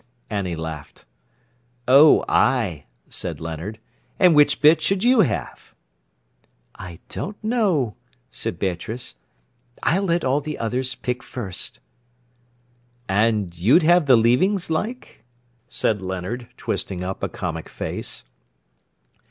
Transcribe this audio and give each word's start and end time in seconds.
Annie 0.31 0.55
laughed. 0.55 1.05
"Oh, 1.87 2.25
ay," 2.27 2.85
said 3.07 3.39
Leonard. 3.39 3.77
"And 4.19 4.33
which 4.33 4.59
bit 4.59 4.81
should 4.81 5.03
you 5.03 5.19
have?" 5.19 5.75
"I 6.73 6.97
don't 7.07 7.37
know," 7.43 7.93
said 8.31 8.57
Beatrice. 8.57 9.13
"I'll 9.83 10.01
let 10.01 10.25
all 10.25 10.41
the 10.41 10.57
others 10.57 10.95
pick 10.95 11.21
first." 11.21 11.79
"An' 13.07 13.51
you'd 13.53 13.83
have 13.83 14.07
the 14.07 14.17
leavings, 14.17 14.71
like?" 14.71 15.23
said 15.69 16.01
Leonard, 16.01 16.47
twisting 16.57 17.03
up 17.03 17.21
a 17.21 17.29
comic 17.29 17.69
face. 17.69 18.25